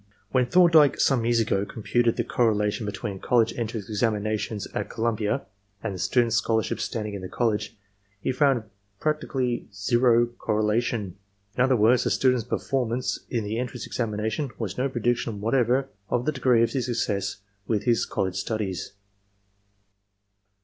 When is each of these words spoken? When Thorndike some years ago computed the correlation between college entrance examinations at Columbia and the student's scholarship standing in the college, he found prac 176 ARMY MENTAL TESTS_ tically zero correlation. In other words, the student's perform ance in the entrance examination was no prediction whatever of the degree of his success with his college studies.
When 0.31 0.47
Thorndike 0.47 0.99
some 0.99 1.25
years 1.25 1.39
ago 1.39 1.63
computed 1.63 2.17
the 2.17 2.23
correlation 2.23 2.87
between 2.87 3.19
college 3.19 3.53
entrance 3.55 3.87
examinations 3.87 4.65
at 4.73 4.89
Columbia 4.89 5.45
and 5.83 5.93
the 5.93 5.99
student's 5.99 6.37
scholarship 6.37 6.79
standing 6.79 7.13
in 7.13 7.21
the 7.21 7.29
college, 7.29 7.77
he 8.19 8.31
found 8.31 8.63
prac 8.99 9.21
176 9.21 9.21
ARMY 9.21 9.41
MENTAL 9.61 9.67
TESTS_ 9.67 9.87
tically 9.87 9.87
zero 9.87 10.25
correlation. 10.39 11.17
In 11.55 11.61
other 11.63 11.75
words, 11.77 12.03
the 12.05 12.09
student's 12.09 12.43
perform 12.45 12.93
ance 12.93 13.19
in 13.29 13.43
the 13.43 13.59
entrance 13.59 13.85
examination 13.85 14.49
was 14.57 14.75
no 14.75 14.89
prediction 14.89 15.39
whatever 15.39 15.89
of 16.09 16.25
the 16.25 16.31
degree 16.31 16.63
of 16.63 16.71
his 16.71 16.87
success 16.87 17.37
with 17.67 17.83
his 17.83 18.07
college 18.07 18.37
studies. 18.37 18.93